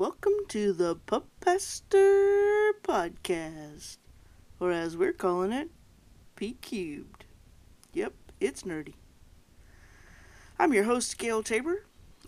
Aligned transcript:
Welcome 0.00 0.46
to 0.48 0.72
the 0.72 0.94
Pub 0.96 1.26
Pastor 1.42 2.72
Podcast, 2.82 3.98
or 4.58 4.72
as 4.72 4.96
we're 4.96 5.12
calling 5.12 5.52
it, 5.52 5.68
P 6.36 6.54
Cubed. 6.54 7.26
Yep, 7.92 8.14
it's 8.40 8.62
nerdy. 8.62 8.94
I'm 10.58 10.72
your 10.72 10.84
host, 10.84 11.18
Gail 11.18 11.42
Tabor, 11.42 11.84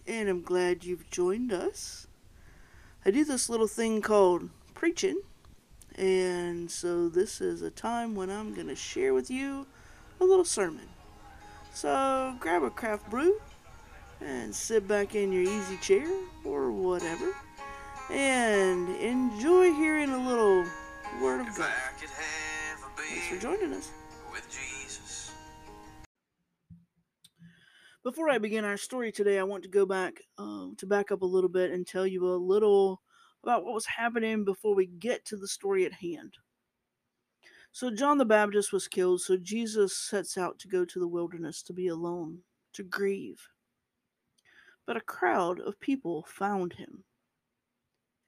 and 0.06 0.29
I'm 0.29 0.43
glad 0.43 0.85
you've 0.85 1.11
joined 1.11 1.50
us. 1.50 2.07
I 3.07 3.11
do 3.11 3.25
this 3.25 3.48
little 3.48 3.66
thing 3.66 4.02
called 4.02 4.50
preaching, 4.75 5.23
and 5.95 6.70
so 6.70 7.09
this 7.09 7.41
is 7.41 7.62
a 7.62 7.70
time 7.70 8.14
when 8.14 8.29
I'm 8.29 8.52
going 8.52 8.68
to 8.68 8.77
share 8.77 9.14
with 9.14 9.30
you 9.30 9.66
a 10.20 10.27
little 10.27 10.45
sermon. 10.45 10.91
So 11.73 12.34
grab 12.39 12.64
a 12.64 12.70
craft 12.70 13.09
brew 13.09 13.41
and 14.20 14.54
sit 14.54 14.86
back 14.86 15.14
in 15.14 15.32
your 15.32 15.45
easy 15.45 15.79
chair 15.79 16.07
or 16.45 16.70
whatever 16.70 17.34
and 18.12 18.89
enjoy 18.96 19.72
hearing 19.72 20.11
a 20.11 20.29
little 20.29 20.64
word 21.20 21.40
of 21.40 21.57
God. 21.57 21.72
Thanks 22.96 23.29
for 23.29 23.39
joining 23.39 23.72
us. 23.72 23.90
Before 28.04 28.29
I 28.29 28.39
begin 28.39 28.64
our 28.64 28.76
story 28.76 29.12
today, 29.12 29.39
I 29.39 29.44
want 29.44 29.62
to 29.62 29.68
go 29.68 29.86
back 29.86 30.20
um, 30.36 30.75
to 30.79 30.86
back 30.86 31.12
up 31.12 31.22
a 31.22 31.26
little 31.26 31.48
bit 31.48 31.70
and 31.70 31.86
tell 31.86 32.06
you 32.06 32.27
a 32.27 32.34
little 32.34 33.00
about 33.44 33.64
what 33.64 33.75
was 33.75 33.86
happening 33.86 34.44
before 34.44 34.75
we 34.75 34.86
get 34.86 35.25
to 35.27 35.36
the 35.36 35.47
story 35.47 35.86
at 35.86 35.92
hand. 35.92 36.36
So, 37.70 37.91
John 37.91 38.19
the 38.19 38.25
Baptist 38.25 38.72
was 38.72 38.89
killed, 38.89 39.22
so 39.22 39.36
Jesus 39.36 39.97
sets 39.97 40.36
out 40.36 40.58
to 40.58 40.69
go 40.69 40.84
to 40.84 40.98
the 40.98 41.08
wilderness 41.08 41.62
to 41.62 41.72
be 41.72 41.89
alone, 41.89 42.41
to 42.75 42.83
grieve. 42.83 43.48
But 44.84 44.97
a 44.97 45.00
crowd 45.00 45.61
of 45.61 45.81
people 45.81 46.27
found 46.28 46.75
him. 46.75 47.05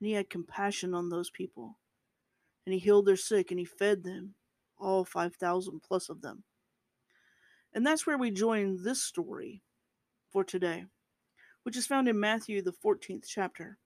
And 0.00 0.08
he 0.08 0.12
had 0.12 0.30
compassion 0.30 0.94
on 0.94 1.08
those 1.08 1.30
people. 1.30 1.78
And 2.66 2.72
he 2.72 2.78
healed 2.78 3.06
their 3.06 3.16
sick 3.16 3.50
and 3.50 3.58
he 3.58 3.64
fed 3.64 4.02
them, 4.02 4.34
all 4.78 5.04
5,000 5.04 5.80
plus 5.80 6.08
of 6.08 6.22
them. 6.22 6.44
And 7.74 7.86
that's 7.86 8.06
where 8.06 8.18
we 8.18 8.30
join 8.30 8.82
this 8.82 9.02
story 9.02 9.62
for 10.30 10.44
today, 10.44 10.84
which 11.64 11.76
is 11.76 11.86
found 11.86 12.08
in 12.08 12.18
Matthew, 12.18 12.62
the 12.62 12.72
14th 12.72 13.24
chapter, 13.26 13.78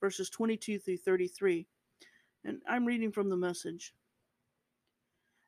verses 0.00 0.30
22 0.30 0.78
through 0.78 0.98
33. 0.98 1.66
And 2.44 2.60
I'm 2.68 2.84
reading 2.84 3.12
from 3.12 3.30
the 3.30 3.36
message. 3.36 3.94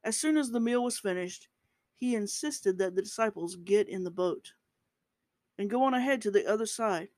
As 0.02 0.16
soon 0.16 0.36
as 0.36 0.50
the 0.50 0.60
meal 0.60 0.84
was 0.84 0.98
finished, 0.98 1.48
he 1.94 2.14
insisted 2.14 2.78
that 2.78 2.94
the 2.94 3.02
disciples 3.02 3.56
get 3.56 3.88
in 3.88 4.04
the 4.04 4.10
boat 4.10 4.52
and 5.58 5.70
go 5.70 5.82
on 5.84 5.94
ahead 5.94 6.20
to 6.22 6.30
the 6.30 6.46
other 6.46 6.66
side. 6.66 7.08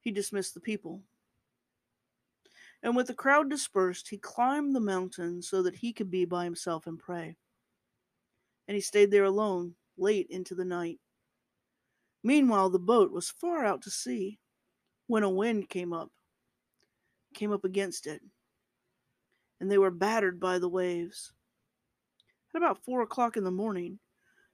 He 0.00 0.10
dismissed 0.10 0.54
the 0.54 0.60
people. 0.60 1.02
And 2.82 2.96
with 2.96 3.08
the 3.08 3.14
crowd 3.14 3.50
dispersed, 3.50 4.08
he 4.08 4.16
climbed 4.16 4.74
the 4.74 4.80
mountain 4.80 5.42
so 5.42 5.62
that 5.62 5.76
he 5.76 5.92
could 5.92 6.10
be 6.10 6.24
by 6.24 6.44
himself 6.44 6.86
and 6.86 6.98
pray. 6.98 7.36
And 8.66 8.74
he 8.74 8.80
stayed 8.80 9.10
there 9.10 9.24
alone 9.24 9.74
late 9.98 10.28
into 10.30 10.54
the 10.54 10.64
night. 10.64 10.98
Meanwhile, 12.22 12.70
the 12.70 12.78
boat 12.78 13.12
was 13.12 13.30
far 13.30 13.64
out 13.64 13.82
to 13.82 13.90
sea 13.90 14.38
when 15.06 15.22
a 15.22 15.30
wind 15.30 15.68
came 15.68 15.92
up, 15.92 16.10
came 17.34 17.52
up 17.52 17.64
against 17.64 18.06
it, 18.06 18.22
and 19.60 19.70
they 19.70 19.78
were 19.78 19.90
battered 19.90 20.38
by 20.40 20.58
the 20.58 20.68
waves. 20.68 21.32
At 22.54 22.62
about 22.62 22.84
four 22.84 23.02
o'clock 23.02 23.36
in 23.36 23.44
the 23.44 23.50
morning, 23.50 23.98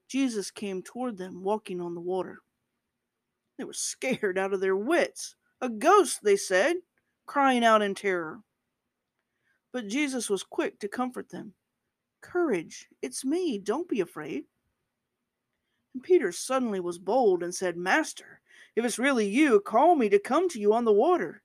Jesus 0.08 0.50
came 0.50 0.82
toward 0.82 1.16
them 1.16 1.42
walking 1.42 1.80
on 1.80 1.94
the 1.94 2.00
water. 2.00 2.38
They 3.58 3.64
were 3.64 3.72
scared 3.72 4.38
out 4.38 4.52
of 4.52 4.60
their 4.60 4.76
wits. 4.76 5.34
A 5.60 5.68
ghost, 5.68 6.20
they 6.22 6.36
said, 6.36 6.76
crying 7.26 7.64
out 7.64 7.82
in 7.82 7.94
terror. 7.94 8.40
But 9.72 9.88
Jesus 9.88 10.30
was 10.30 10.42
quick 10.42 10.78
to 10.80 10.88
comfort 10.88 11.28
them. 11.28 11.52
Courage, 12.22 12.88
it's 13.02 13.24
me, 13.24 13.58
don't 13.58 13.88
be 13.88 14.00
afraid. 14.00 14.44
And 15.94 16.02
Peter 16.02 16.32
suddenly 16.32 16.80
was 16.80 16.98
bold 16.98 17.42
and 17.42 17.54
said, 17.54 17.76
Master, 17.76 18.40
if 18.74 18.84
it's 18.84 18.98
really 18.98 19.28
you, 19.28 19.60
call 19.60 19.96
me 19.96 20.08
to 20.08 20.18
come 20.18 20.48
to 20.50 20.60
you 20.60 20.72
on 20.72 20.84
the 20.84 20.92
water. 20.92 21.42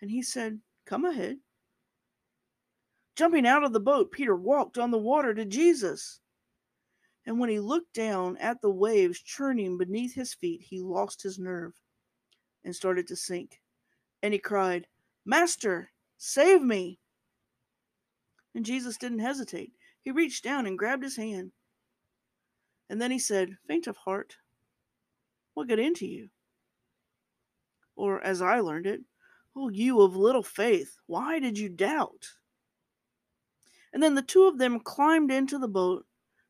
And 0.00 0.10
he 0.10 0.22
said, 0.22 0.60
Come 0.84 1.04
ahead. 1.04 1.38
Jumping 3.16 3.46
out 3.46 3.62
of 3.62 3.72
the 3.72 3.80
boat, 3.80 4.10
Peter 4.10 4.34
walked 4.34 4.78
on 4.78 4.90
the 4.90 4.98
water 4.98 5.34
to 5.34 5.44
Jesus. 5.44 6.20
And 7.24 7.38
when 7.38 7.48
he 7.48 7.60
looked 7.60 7.94
down 7.94 8.36
at 8.38 8.60
the 8.60 8.70
waves 8.70 9.20
churning 9.20 9.78
beneath 9.78 10.14
his 10.14 10.34
feet, 10.34 10.62
he 10.62 10.80
lost 10.80 11.22
his 11.22 11.38
nerve 11.38 11.72
and 12.64 12.74
started 12.74 13.06
to 13.08 13.16
sink. 13.16 13.61
And 14.22 14.32
he 14.32 14.38
cried, 14.38 14.86
Master, 15.24 15.90
save 16.16 16.62
me! 16.62 16.98
And 18.54 18.64
Jesus 18.64 18.96
didn't 18.96 19.20
hesitate. 19.20 19.72
He 20.02 20.10
reached 20.10 20.44
down 20.44 20.66
and 20.66 20.78
grabbed 20.78 21.02
his 21.02 21.16
hand. 21.16 21.52
And 22.90 23.00
then 23.00 23.10
he 23.10 23.18
said, 23.18 23.56
Faint 23.66 23.86
of 23.86 23.96
heart, 23.96 24.36
what 25.54 25.68
got 25.68 25.78
into 25.78 26.06
you? 26.06 26.28
Or, 27.96 28.22
as 28.22 28.42
I 28.42 28.60
learned 28.60 28.86
it, 28.86 29.00
Oh, 29.54 29.68
you 29.68 30.00
of 30.00 30.16
little 30.16 30.42
faith, 30.42 30.96
why 31.06 31.38
did 31.38 31.58
you 31.58 31.68
doubt? 31.68 32.26
And 33.92 34.02
then 34.02 34.14
the 34.14 34.22
two 34.22 34.44
of 34.44 34.58
them 34.58 34.80
climbed 34.80 35.30
into 35.30 35.58
the 35.58 35.68
boat 35.68 36.06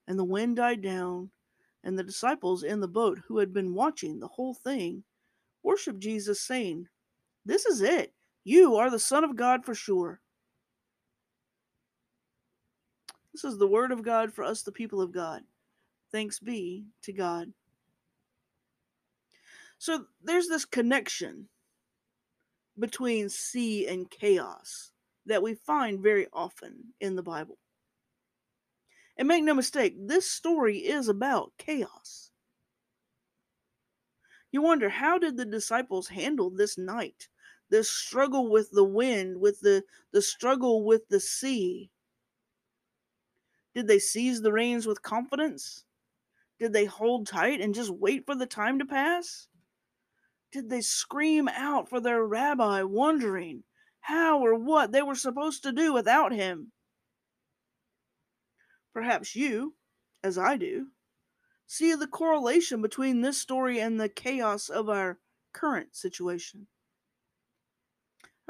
and 0.06 0.18
the 0.18 0.24
wind 0.24 0.56
died 0.56 0.82
down, 0.82 1.30
and 1.84 1.98
the 1.98 2.04
disciples 2.04 2.62
in 2.62 2.80
the 2.80 2.88
boat, 2.88 3.20
who 3.26 3.38
had 3.38 3.52
been 3.52 3.74
watching 3.74 4.18
the 4.18 4.28
whole 4.28 4.54
thing, 4.54 5.04
worshiped 5.62 6.00
Jesus, 6.00 6.40
saying, 6.40 6.88
This 7.44 7.66
is 7.66 7.80
it. 7.80 8.12
You 8.44 8.76
are 8.76 8.90
the 8.90 8.98
Son 8.98 9.24
of 9.24 9.36
God 9.36 9.64
for 9.64 9.74
sure. 9.74 10.20
This 13.32 13.44
is 13.44 13.58
the 13.58 13.66
word 13.66 13.92
of 13.92 14.02
God 14.02 14.32
for 14.32 14.44
us, 14.44 14.62
the 14.62 14.72
people 14.72 15.00
of 15.00 15.12
God. 15.12 15.42
Thanks 16.10 16.38
be 16.38 16.84
to 17.02 17.12
God. 17.12 17.52
So 19.78 20.04
there's 20.22 20.48
this 20.48 20.64
connection 20.64 21.48
between 22.78 23.28
sea 23.28 23.88
and 23.88 24.10
chaos 24.10 24.92
that 25.26 25.42
we 25.42 25.54
find 25.54 26.00
very 26.00 26.26
often 26.32 26.94
in 27.00 27.16
the 27.16 27.22
Bible. 27.22 27.58
And 29.16 29.28
make 29.28 29.44
no 29.44 29.54
mistake, 29.54 29.94
this 29.98 30.30
story 30.30 30.78
is 30.78 31.08
about 31.08 31.52
chaos. 31.58 32.30
You 34.52 34.62
wonder 34.62 34.88
how 34.88 35.18
did 35.18 35.36
the 35.36 35.44
disciples 35.44 36.08
handle 36.08 36.50
this 36.50 36.76
night? 36.76 37.28
This 37.72 37.88
struggle 37.88 38.50
with 38.50 38.70
the 38.72 38.84
wind, 38.84 39.40
with 39.40 39.60
the, 39.60 39.84
the 40.12 40.20
struggle 40.20 40.84
with 40.84 41.08
the 41.08 41.18
sea. 41.18 41.90
Did 43.74 43.88
they 43.88 43.98
seize 43.98 44.42
the 44.42 44.52
reins 44.52 44.86
with 44.86 45.00
confidence? 45.00 45.86
Did 46.60 46.74
they 46.74 46.84
hold 46.84 47.26
tight 47.26 47.62
and 47.62 47.74
just 47.74 47.88
wait 47.88 48.26
for 48.26 48.34
the 48.34 48.44
time 48.44 48.78
to 48.78 48.84
pass? 48.84 49.48
Did 50.52 50.68
they 50.68 50.82
scream 50.82 51.48
out 51.48 51.88
for 51.88 51.98
their 51.98 52.22
rabbi, 52.22 52.82
wondering 52.82 53.64
how 54.00 54.40
or 54.40 54.54
what 54.54 54.92
they 54.92 55.00
were 55.00 55.14
supposed 55.14 55.62
to 55.62 55.72
do 55.72 55.94
without 55.94 56.30
him? 56.30 56.72
Perhaps 58.92 59.34
you, 59.34 59.76
as 60.22 60.36
I 60.36 60.58
do, 60.58 60.88
see 61.66 61.94
the 61.94 62.06
correlation 62.06 62.82
between 62.82 63.22
this 63.22 63.38
story 63.38 63.80
and 63.80 63.98
the 63.98 64.10
chaos 64.10 64.68
of 64.68 64.90
our 64.90 65.20
current 65.54 65.96
situation. 65.96 66.66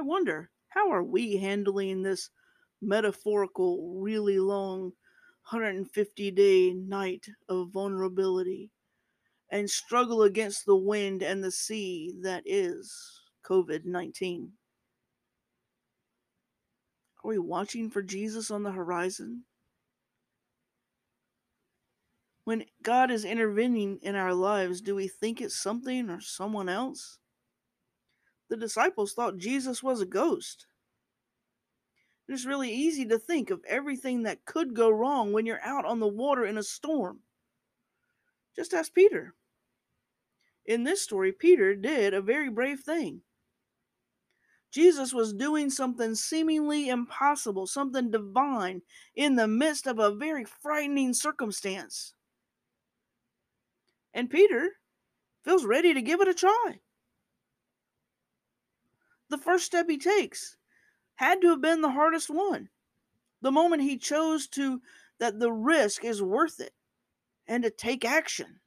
I 0.03 0.05
wonder, 0.05 0.51
how 0.67 0.91
are 0.91 1.05
we 1.05 1.37
handling 1.37 2.03
this 2.03 2.29
metaphorical, 2.81 4.01
really 4.01 4.41
long 4.41 4.95
150 5.49 6.31
day 6.33 6.73
night 6.73 7.29
of 7.49 7.71
vulnerability 7.71 8.73
and 9.49 9.71
struggle 9.71 10.25
against 10.25 10.67
the 10.67 10.75
wind 10.75 11.23
and 11.23 11.45
the 11.45 11.53
sea 11.53 12.13
that 12.23 12.43
is 12.47 12.93
COVID 13.45 13.85
19? 13.85 14.51
Are 17.23 17.29
we 17.29 17.39
watching 17.39 17.89
for 17.89 18.03
Jesus 18.03 18.51
on 18.51 18.65
the 18.65 18.73
horizon? 18.73 19.45
when 22.43 22.65
God 22.83 23.13
is 23.13 23.25
intervening 23.25 24.01
in 24.03 24.17
our 24.17 24.35
lives, 24.35 24.81
do 24.81 24.97
we 24.97 25.07
think 25.07 25.41
it's 25.41 25.57
something 25.57 26.11
or 26.11 26.21
someone 26.21 26.69
else? 26.69 27.21
The 28.53 28.59
disciples 28.59 29.15
thought 29.15 29.39
Jesus 29.39 29.83
was 29.83 30.03
a 30.03 30.05
ghost. 30.05 30.67
It's 32.29 32.45
really 32.45 32.71
easy 32.71 33.07
to 33.07 33.19
think 33.19 33.49
of 33.49 33.65
everything 33.67 34.25
that 34.25 34.45
could 34.45 34.75
go 34.75 34.91
wrong 34.91 35.33
when 35.33 35.47
you're 35.47 35.65
out 35.65 35.87
on 35.87 36.01
the 36.01 36.07
water 36.07 36.45
in 36.45 36.59
a 36.59 36.63
storm. 36.63 37.21
Just 38.55 38.75
ask 38.75 38.93
Peter. 38.93 39.33
In 40.67 40.85
this 40.85 41.01
story, 41.01 41.33
Peter 41.33 41.75
did 41.75 42.13
a 42.13 42.21
very 42.21 42.51
brave 42.51 42.81
thing. 42.81 43.23
Jesus 44.71 45.15
was 45.15 45.33
doing 45.33 45.71
something 45.71 46.15
seemingly 46.15 46.91
impossible, 46.91 47.67
something 47.67 48.11
divine, 48.11 48.83
in 49.17 49.35
the 49.35 49.49
midst 49.49 49.87
of 49.87 49.99
a 49.99 50.15
very 50.15 50.45
frightening 50.45 51.15
circumstance. 51.15 52.13
And 54.13 54.29
Peter 54.29 54.73
feels 55.43 55.65
ready 55.65 55.95
to 55.95 56.03
give 56.03 56.21
it 56.21 56.29
a 56.29 56.35
try. 56.35 56.81
The 59.33 59.39
first 59.39 59.65
step 59.65 59.89
he 59.89 59.97
takes 59.97 60.59
had 61.15 61.41
to 61.41 61.49
have 61.49 61.63
been 61.63 61.81
the 61.81 61.91
hardest 61.91 62.29
one. 62.29 62.69
The 63.41 63.51
moment 63.51 63.81
he 63.81 63.97
chose 63.97 64.47
to 64.49 64.83
that 65.21 65.41
the 65.41 65.51
risk 65.51 66.05
is 66.05 66.21
worth 66.21 66.61
it 66.61 66.75
and 67.47 67.63
to 67.63 67.71
take 67.71 68.05
action. 68.05 68.61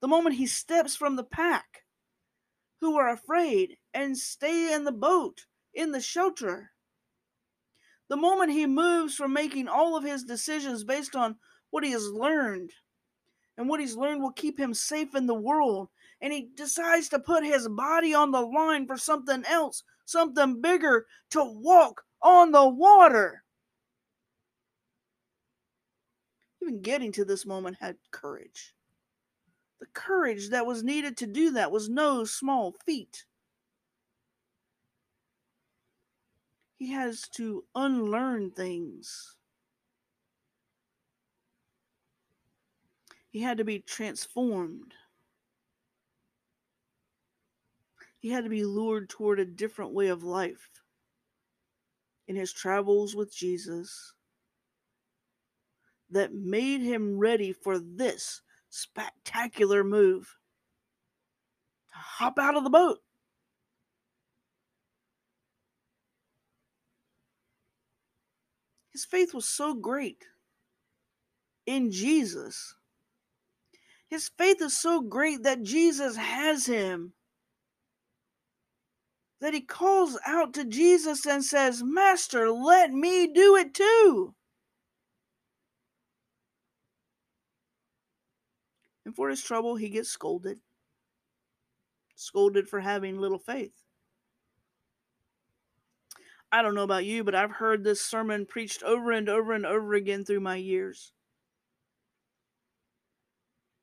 The 0.00 0.08
moment 0.08 0.34
he 0.34 0.46
steps 0.48 0.96
from 0.96 1.14
the 1.14 1.22
pack 1.22 1.84
who 2.80 2.98
are 2.98 3.10
afraid 3.10 3.78
and 3.94 4.18
stay 4.18 4.74
in 4.74 4.82
the 4.82 4.90
boat, 4.90 5.46
in 5.72 5.92
the 5.92 6.00
shelter. 6.00 6.72
The 8.08 8.16
moment 8.16 8.50
he 8.50 8.66
moves 8.66 9.14
from 9.14 9.32
making 9.32 9.68
all 9.68 9.96
of 9.96 10.02
his 10.02 10.24
decisions 10.24 10.82
based 10.82 11.14
on 11.14 11.36
what 11.70 11.84
he 11.84 11.92
has 11.92 12.08
learned, 12.08 12.72
and 13.56 13.68
what 13.68 13.78
he's 13.78 13.96
learned 13.96 14.20
will 14.20 14.32
keep 14.32 14.58
him 14.58 14.74
safe 14.74 15.14
in 15.14 15.26
the 15.26 15.34
world, 15.34 15.90
and 16.20 16.32
he 16.32 16.48
decides 16.56 17.08
to 17.10 17.20
put 17.20 17.44
his 17.44 17.68
body 17.68 18.12
on 18.12 18.32
the 18.32 18.40
line 18.40 18.84
for 18.88 18.96
something 18.96 19.44
else, 19.44 19.84
something 20.12 20.60
bigger, 20.60 21.06
to 21.30 21.42
walk 21.42 22.04
on 22.22 22.52
the 22.52 22.68
water. 22.68 23.42
Even 26.62 26.80
getting 26.82 27.10
to 27.12 27.24
this 27.24 27.44
moment 27.44 27.78
had 27.80 27.96
courage. 28.12 28.74
The 29.80 29.86
courage 29.86 30.50
that 30.50 30.66
was 30.66 30.84
needed 30.84 31.16
to 31.16 31.26
do 31.26 31.50
that 31.52 31.72
was 31.72 31.88
no 31.88 32.24
small 32.24 32.76
feat. 32.86 33.24
He 36.76 36.92
has 36.92 37.28
to 37.30 37.64
unlearn 37.74 38.52
things. 38.52 39.36
He 43.30 43.40
had 43.40 43.58
to 43.58 43.64
be 43.64 43.78
transformed. 43.80 44.94
He 48.22 48.30
had 48.30 48.44
to 48.44 48.50
be 48.50 48.64
lured 48.64 49.08
toward 49.08 49.40
a 49.40 49.44
different 49.44 49.92
way 49.92 50.06
of 50.06 50.22
life 50.22 50.70
in 52.28 52.36
his 52.36 52.52
travels 52.52 53.16
with 53.16 53.34
Jesus 53.34 54.14
that 56.08 56.32
made 56.32 56.82
him 56.82 57.18
ready 57.18 57.52
for 57.52 57.80
this 57.80 58.42
spectacular 58.70 59.82
move 59.82 60.36
to 61.88 61.98
hop 61.98 62.38
out 62.38 62.56
of 62.56 62.62
the 62.62 62.70
boat. 62.70 63.00
His 68.92 69.04
faith 69.04 69.34
was 69.34 69.48
so 69.48 69.74
great 69.74 70.26
in 71.66 71.90
Jesus. 71.90 72.76
His 74.06 74.28
faith 74.28 74.62
is 74.62 74.78
so 74.78 75.00
great 75.00 75.42
that 75.42 75.64
Jesus 75.64 76.14
has 76.14 76.66
him. 76.66 77.14
That 79.42 79.54
he 79.54 79.60
calls 79.60 80.16
out 80.24 80.54
to 80.54 80.64
Jesus 80.64 81.26
and 81.26 81.44
says, 81.44 81.82
Master, 81.82 82.48
let 82.48 82.92
me 82.92 83.26
do 83.26 83.56
it 83.56 83.74
too. 83.74 84.36
And 89.04 89.16
for 89.16 89.28
his 89.28 89.42
trouble, 89.42 89.74
he 89.74 89.88
gets 89.88 90.10
scolded. 90.10 90.60
Scolded 92.14 92.68
for 92.68 92.78
having 92.78 93.18
little 93.18 93.40
faith. 93.40 93.74
I 96.52 96.62
don't 96.62 96.76
know 96.76 96.84
about 96.84 97.04
you, 97.04 97.24
but 97.24 97.34
I've 97.34 97.50
heard 97.50 97.82
this 97.82 98.00
sermon 98.00 98.46
preached 98.46 98.84
over 98.84 99.10
and 99.10 99.28
over 99.28 99.54
and 99.54 99.66
over 99.66 99.94
again 99.94 100.24
through 100.24 100.38
my 100.38 100.54
years. 100.54 101.12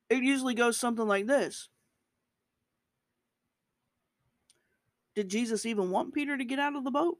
It 0.09 0.23
usually 0.23 0.53
goes 0.53 0.77
something 0.77 1.05
like 1.05 1.27
this 1.27 1.67
Did 5.19 5.27
Jesus 5.27 5.65
even 5.65 5.91
want 5.91 6.13
Peter 6.13 6.37
to 6.37 6.45
get 6.45 6.59
out 6.59 6.77
of 6.77 6.85
the 6.85 6.91
boat? 6.91 7.17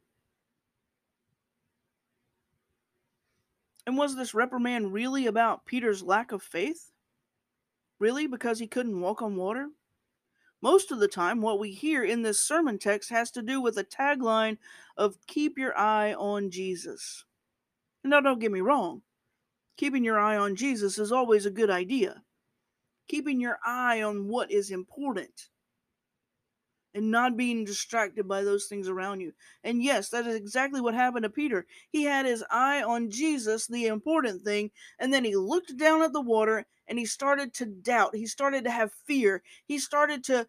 And 3.85 3.97
was 3.97 4.15
this 4.15 4.33
reprimand 4.33 4.93
really 4.93 5.27
about 5.27 5.65
Peter's 5.65 6.01
lack 6.01 6.31
of 6.31 6.41
faith? 6.41 6.93
Really? 7.99 8.25
Because 8.25 8.57
he 8.57 8.67
couldn't 8.67 9.01
walk 9.01 9.21
on 9.21 9.35
water? 9.35 9.67
Most 10.61 10.93
of 10.93 10.99
the 10.99 11.09
time, 11.09 11.41
what 11.41 11.59
we 11.59 11.73
hear 11.73 12.01
in 12.05 12.21
this 12.21 12.39
sermon 12.39 12.79
text 12.79 13.09
has 13.09 13.31
to 13.31 13.41
do 13.41 13.59
with 13.59 13.77
a 13.77 13.83
tagline 13.83 14.59
of 14.95 15.17
keep 15.27 15.57
your 15.57 15.77
eye 15.77 16.13
on 16.13 16.51
Jesus. 16.51 17.25
Now, 18.05 18.21
don't 18.21 18.39
get 18.39 18.53
me 18.53 18.61
wrong, 18.61 19.01
keeping 19.75 20.05
your 20.05 20.17
eye 20.17 20.37
on 20.37 20.55
Jesus 20.55 20.97
is 20.99 21.11
always 21.11 21.45
a 21.45 21.51
good 21.51 21.69
idea. 21.69 22.23
Keeping 23.09 23.41
your 23.41 23.59
eye 23.65 24.01
on 24.01 24.29
what 24.29 24.49
is 24.49 24.71
important 24.71 25.49
and 26.93 27.11
not 27.11 27.37
being 27.37 27.65
distracted 27.65 28.27
by 28.27 28.43
those 28.43 28.65
things 28.65 28.89
around 28.89 29.21
you. 29.21 29.33
And 29.63 29.83
yes, 29.83 30.09
that 30.09 30.25
is 30.25 30.35
exactly 30.35 30.81
what 30.81 30.93
happened 30.93 31.23
to 31.23 31.29
Peter. 31.29 31.65
He 31.91 32.03
had 32.03 32.25
his 32.25 32.43
eye 32.49 32.81
on 32.81 33.11
Jesus, 33.11 33.67
the 33.67 33.87
important 33.87 34.43
thing, 34.43 34.71
and 34.97 35.13
then 35.13 35.23
he 35.23 35.35
looked 35.35 35.77
down 35.77 36.01
at 36.01 36.13
the 36.13 36.21
water 36.21 36.65
and 36.87 36.97
he 36.97 37.05
started 37.05 37.53
to 37.55 37.65
doubt. 37.65 38.15
He 38.15 38.25
started 38.25 38.63
to 38.63 38.71
have 38.71 38.91
fear. 39.05 39.43
He 39.67 39.77
started 39.77 40.23
to 40.25 40.47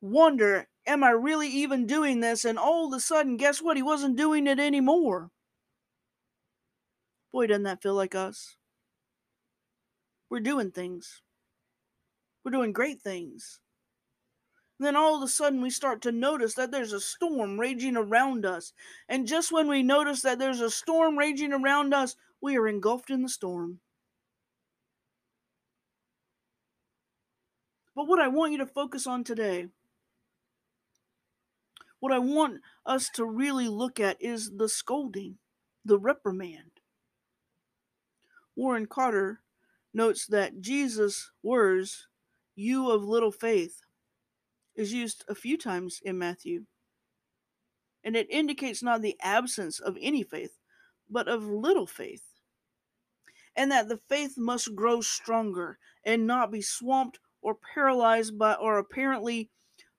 wonder, 0.00 0.68
am 0.86 1.04
I 1.04 1.10
really 1.10 1.48
even 1.48 1.86
doing 1.86 2.20
this? 2.20 2.44
And 2.44 2.58
all 2.58 2.86
of 2.88 2.96
a 2.96 3.00
sudden, 3.00 3.36
guess 3.36 3.60
what? 3.60 3.76
He 3.76 3.82
wasn't 3.82 4.16
doing 4.16 4.46
it 4.46 4.58
anymore. 4.58 5.30
Boy, 7.30 7.46
doesn't 7.46 7.62
that 7.64 7.82
feel 7.82 7.94
like 7.94 8.14
us? 8.14 8.56
We're 10.30 10.40
doing 10.40 10.70
things. 10.70 11.20
We're 12.42 12.52
doing 12.52 12.72
great 12.72 13.00
things 13.00 13.60
then 14.84 14.96
all 14.96 15.16
of 15.16 15.22
a 15.22 15.28
sudden 15.28 15.60
we 15.60 15.70
start 15.70 16.02
to 16.02 16.12
notice 16.12 16.54
that 16.54 16.70
there's 16.70 16.92
a 16.92 17.00
storm 17.00 17.60
raging 17.60 17.96
around 17.96 18.46
us. 18.46 18.72
And 19.08 19.26
just 19.26 19.52
when 19.52 19.68
we 19.68 19.82
notice 19.82 20.22
that 20.22 20.38
there's 20.38 20.60
a 20.60 20.70
storm 20.70 21.18
raging 21.18 21.52
around 21.52 21.92
us, 21.92 22.16
we 22.40 22.56
are 22.56 22.66
engulfed 22.66 23.10
in 23.10 23.22
the 23.22 23.28
storm. 23.28 23.80
But 27.94 28.08
what 28.08 28.20
I 28.20 28.28
want 28.28 28.52
you 28.52 28.58
to 28.58 28.66
focus 28.66 29.06
on 29.06 29.22
today, 29.22 29.68
what 32.00 32.12
I 32.12 32.18
want 32.18 32.60
us 32.86 33.10
to 33.10 33.24
really 33.24 33.68
look 33.68 34.00
at 34.00 34.16
is 34.20 34.50
the 34.56 34.68
scolding, 34.68 35.36
the 35.84 35.98
reprimand. 35.98 36.80
Warren 38.56 38.86
Carter 38.86 39.40
notes 39.94 40.26
that 40.26 40.60
Jesus' 40.60 41.30
words, 41.42 42.08
You 42.56 42.90
of 42.90 43.04
little 43.04 43.30
faith, 43.30 43.82
is 44.74 44.92
used 44.92 45.24
a 45.28 45.34
few 45.34 45.56
times 45.56 46.00
in 46.04 46.18
Matthew. 46.18 46.64
And 48.04 48.16
it 48.16 48.30
indicates 48.30 48.82
not 48.82 49.02
the 49.02 49.16
absence 49.20 49.78
of 49.78 49.96
any 50.00 50.22
faith, 50.22 50.58
but 51.08 51.28
of 51.28 51.44
little 51.44 51.86
faith. 51.86 52.24
And 53.54 53.70
that 53.70 53.88
the 53.88 54.00
faith 54.08 54.36
must 54.36 54.74
grow 54.74 55.00
stronger 55.00 55.78
and 56.04 56.26
not 56.26 56.50
be 56.50 56.62
swamped 56.62 57.20
or 57.42 57.56
paralyzed 57.74 58.38
by 58.38 58.54
or 58.54 58.78
apparently 58.78 59.50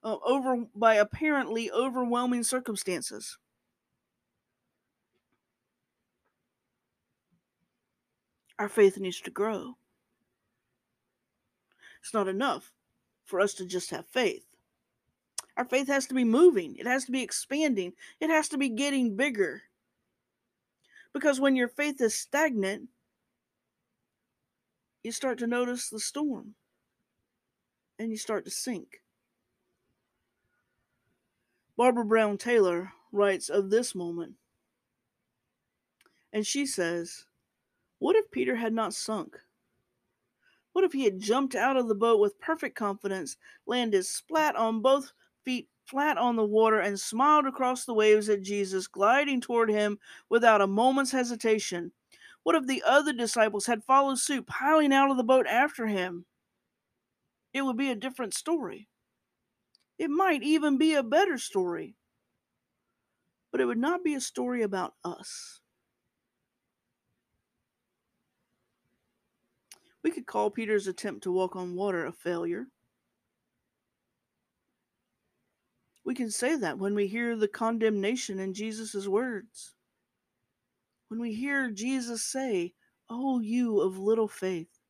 uh, 0.02 0.16
over 0.24 0.64
by 0.74 0.96
apparently 0.96 1.70
overwhelming 1.70 2.42
circumstances. 2.42 3.38
Our 8.58 8.68
faith 8.68 8.98
needs 8.98 9.20
to 9.22 9.30
grow. 9.30 9.76
It's 12.00 12.14
not 12.14 12.28
enough 12.28 12.72
for 13.24 13.40
us 13.40 13.54
to 13.54 13.66
just 13.66 13.90
have 13.90 14.06
faith. 14.06 14.44
Our 15.56 15.64
faith 15.64 15.86
has 15.88 16.06
to 16.06 16.14
be 16.14 16.24
moving, 16.24 16.76
it 16.76 16.86
has 16.86 17.04
to 17.04 17.12
be 17.12 17.22
expanding, 17.22 17.92
it 18.20 18.28
has 18.28 18.48
to 18.48 18.58
be 18.58 18.68
getting 18.68 19.16
bigger. 19.16 19.62
Because 21.12 21.38
when 21.38 21.54
your 21.54 21.68
faith 21.68 22.00
is 22.00 22.14
stagnant, 22.14 22.88
you 25.04 25.12
start 25.12 25.38
to 25.38 25.46
notice 25.46 25.88
the 25.88 26.00
storm 26.00 26.54
and 27.98 28.10
you 28.10 28.16
start 28.16 28.44
to 28.44 28.50
sink. 28.50 29.02
Barbara 31.76 32.04
Brown 32.04 32.38
Taylor 32.38 32.92
writes 33.12 33.48
of 33.48 33.70
this 33.70 33.94
moment, 33.94 34.34
and 36.32 36.46
she 36.46 36.66
says, 36.66 37.26
What 37.98 38.16
if 38.16 38.30
Peter 38.30 38.56
had 38.56 38.72
not 38.72 38.94
sunk? 38.94 39.38
What 40.72 40.84
if 40.84 40.92
he 40.92 41.04
had 41.04 41.20
jumped 41.20 41.54
out 41.54 41.76
of 41.76 41.86
the 41.86 41.94
boat 41.94 42.18
with 42.18 42.40
perfect 42.40 42.76
confidence, 42.76 43.36
landed 43.66 44.04
splat 44.04 44.56
on 44.56 44.82
both 44.82 45.12
feet 45.44 45.68
flat 45.86 46.18
on 46.18 46.36
the 46.36 46.44
water 46.44 46.80
and 46.80 46.98
smiled 46.98 47.46
across 47.46 47.84
the 47.84 47.94
waves 47.94 48.28
at 48.28 48.42
Jesus, 48.42 48.86
gliding 48.86 49.40
toward 49.40 49.70
him 49.70 49.98
without 50.28 50.60
a 50.60 50.66
moment's 50.66 51.12
hesitation. 51.12 51.92
What 52.42 52.56
if 52.56 52.66
the 52.66 52.82
other 52.86 53.12
disciples 53.12 53.66
had 53.66 53.84
followed 53.84 54.18
suit, 54.18 54.46
piling 54.46 54.92
out 54.92 55.10
of 55.10 55.16
the 55.16 55.24
boat 55.24 55.46
after 55.46 55.86
him? 55.86 56.24
It 57.52 57.62
would 57.62 57.76
be 57.76 57.90
a 57.90 57.96
different 57.96 58.34
story. 58.34 58.88
It 59.98 60.10
might 60.10 60.42
even 60.42 60.76
be 60.76 60.94
a 60.94 61.02
better 61.02 61.38
story. 61.38 61.96
But 63.52 63.60
it 63.60 63.66
would 63.66 63.78
not 63.78 64.02
be 64.02 64.14
a 64.14 64.20
story 64.20 64.62
about 64.62 64.94
us. 65.04 65.60
We 70.02 70.10
could 70.10 70.26
call 70.26 70.50
Peter's 70.50 70.86
attempt 70.86 71.22
to 71.22 71.32
walk 71.32 71.56
on 71.56 71.76
water 71.76 72.04
a 72.04 72.12
failure. 72.12 72.66
We 76.04 76.14
can 76.14 76.30
say 76.30 76.56
that 76.56 76.78
when 76.78 76.94
we 76.94 77.06
hear 77.06 77.34
the 77.34 77.48
condemnation 77.48 78.38
in 78.38 78.52
Jesus' 78.52 79.08
words. 79.08 79.74
When 81.08 81.20
we 81.20 81.34
hear 81.34 81.70
Jesus 81.70 82.22
say, 82.22 82.74
Oh, 83.08 83.40
you 83.40 83.80
of 83.80 83.98
little 83.98 84.28
faith. 84.28 84.80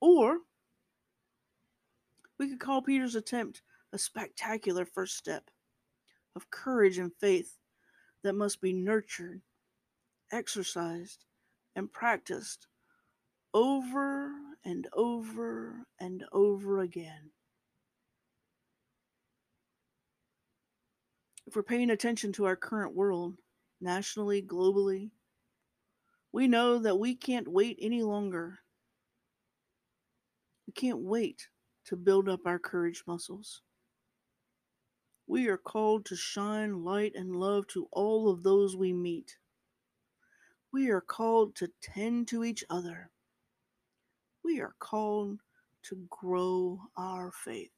Or 0.00 0.38
we 2.38 2.48
could 2.48 2.60
call 2.60 2.82
Peter's 2.82 3.14
attempt 3.14 3.62
a 3.92 3.98
spectacular 3.98 4.84
first 4.84 5.16
step 5.16 5.50
of 6.34 6.50
courage 6.50 6.98
and 6.98 7.12
faith 7.18 7.56
that 8.22 8.34
must 8.34 8.60
be 8.60 8.72
nurtured, 8.72 9.40
exercised, 10.32 11.24
and 11.74 11.90
practiced 11.90 12.66
over 13.54 14.32
and 14.64 14.86
over 14.92 15.86
and 15.98 16.24
over 16.32 16.80
again. 16.80 17.30
If 21.46 21.54
we're 21.54 21.62
paying 21.62 21.90
attention 21.90 22.32
to 22.32 22.44
our 22.46 22.56
current 22.56 22.94
world, 22.94 23.36
nationally, 23.80 24.42
globally, 24.42 25.10
we 26.32 26.48
know 26.48 26.78
that 26.80 26.98
we 26.98 27.14
can't 27.14 27.46
wait 27.46 27.78
any 27.80 28.02
longer. 28.02 28.58
We 30.66 30.72
can't 30.72 30.98
wait 30.98 31.48
to 31.86 31.96
build 31.96 32.28
up 32.28 32.46
our 32.46 32.58
courage 32.58 33.04
muscles. 33.06 33.62
We 35.28 35.48
are 35.48 35.56
called 35.56 36.04
to 36.06 36.16
shine 36.16 36.84
light 36.84 37.12
and 37.14 37.36
love 37.36 37.66
to 37.68 37.88
all 37.92 38.28
of 38.28 38.42
those 38.42 38.76
we 38.76 38.92
meet. 38.92 39.36
We 40.72 40.90
are 40.90 41.00
called 41.00 41.54
to 41.56 41.70
tend 41.80 42.28
to 42.28 42.44
each 42.44 42.64
other. 42.70 43.10
We 44.44 44.60
are 44.60 44.74
called 44.78 45.40
to 45.84 46.06
grow 46.10 46.80
our 46.96 47.32
faith, 47.32 47.70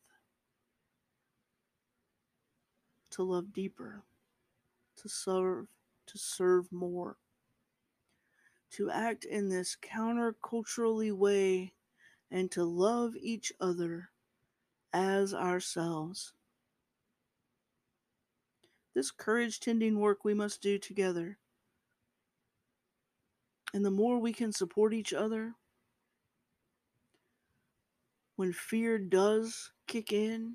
to 3.10 3.22
love 3.22 3.52
deeper, 3.52 4.02
to 4.96 5.08
serve, 5.08 5.66
to 6.06 6.18
serve 6.18 6.70
more, 6.72 7.16
to 8.70 8.90
act 8.90 9.24
in 9.24 9.48
this 9.48 9.76
counterculturally 9.82 11.12
way, 11.12 11.72
and 12.30 12.50
to 12.50 12.64
love 12.64 13.14
each 13.16 13.52
other 13.60 14.10
as 14.92 15.32
ourselves. 15.32 16.32
This 18.94 19.10
courage 19.10 19.60
tending 19.60 19.98
work 19.98 20.24
we 20.24 20.34
must 20.34 20.60
do 20.60 20.78
together. 20.78 21.38
And 23.72 23.84
the 23.84 23.90
more 23.90 24.18
we 24.18 24.32
can 24.32 24.52
support 24.52 24.92
each 24.92 25.12
other, 25.12 25.54
when 28.36 28.52
fear 28.52 28.98
does 28.98 29.72
kick 29.86 30.12
in, 30.12 30.54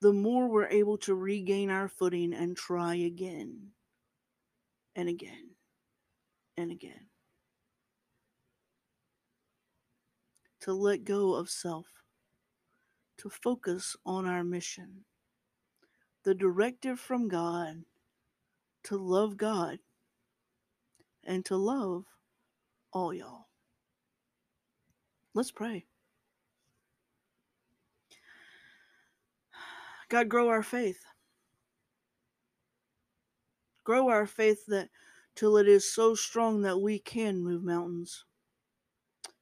the 0.00 0.12
more 0.12 0.48
we're 0.48 0.68
able 0.68 0.98
to 0.98 1.14
regain 1.14 1.70
our 1.70 1.88
footing 1.88 2.34
and 2.34 2.56
try 2.56 2.94
again 2.94 3.68
and 4.94 5.08
again 5.08 5.50
and 6.56 6.70
again. 6.70 7.06
To 10.60 10.72
let 10.72 11.04
go 11.04 11.34
of 11.34 11.48
self, 11.48 11.86
to 13.18 13.30
focus 13.30 13.96
on 14.04 14.26
our 14.26 14.42
mission 14.42 15.04
the 16.24 16.34
directive 16.34 16.98
from 16.98 17.28
God 17.28 17.84
to 18.86 18.96
love 18.96 19.36
God 19.36 19.78
and 21.24 21.44
to 21.46 21.56
love 21.56 22.04
all 22.92 23.12
y'all. 23.12 23.46
Let's 25.34 25.50
pray. 25.50 25.86
God, 30.08 30.28
grow 30.28 30.48
our 30.48 30.62
faith. 30.62 31.00
Grow 33.84 34.08
our 34.08 34.26
faith 34.26 34.66
that 34.66 34.88
till 35.34 35.56
it 35.56 35.68
is 35.68 35.92
so 35.92 36.14
strong 36.14 36.62
that 36.62 36.80
we 36.80 36.98
can 36.98 37.42
move 37.42 37.62
mountains, 37.62 38.24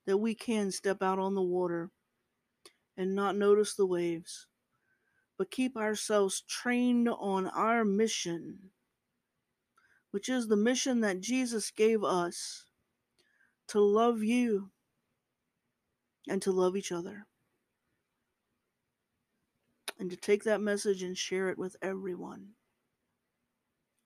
that 0.06 0.18
we 0.18 0.34
can 0.34 0.70
step 0.70 1.02
out 1.02 1.18
on 1.18 1.34
the 1.34 1.42
water 1.42 1.90
and 2.96 3.14
not 3.14 3.36
notice 3.36 3.74
the 3.74 3.86
waves 3.86 4.46
but 5.36 5.50
keep 5.50 5.76
ourselves 5.76 6.42
trained 6.48 7.08
on 7.08 7.48
our 7.48 7.84
mission, 7.84 8.70
which 10.10 10.28
is 10.28 10.46
the 10.46 10.56
mission 10.56 11.00
that 11.00 11.20
Jesus 11.20 11.70
gave 11.70 12.04
us 12.04 12.66
to 13.68 13.80
love 13.80 14.22
you 14.22 14.70
and 16.28 16.40
to 16.42 16.52
love 16.52 16.76
each 16.76 16.92
other. 16.92 17.26
And 20.04 20.10
to 20.10 20.18
take 20.18 20.44
that 20.44 20.60
message 20.60 21.02
and 21.02 21.16
share 21.16 21.48
it 21.48 21.56
with 21.56 21.76
everyone. 21.80 22.48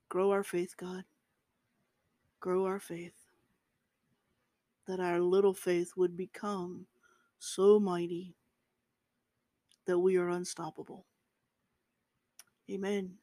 Grow 0.08 0.30
our 0.30 0.44
faith, 0.44 0.76
God. 0.76 1.02
Grow 2.38 2.66
our 2.66 2.78
faith. 2.78 3.16
That 4.86 5.00
our 5.00 5.18
little 5.20 5.54
faith 5.54 5.94
would 5.96 6.16
become 6.16 6.86
so 7.40 7.80
mighty 7.80 8.36
that 9.86 9.98
we 9.98 10.18
are 10.18 10.28
unstoppable. 10.28 11.04
Amen. 12.70 13.14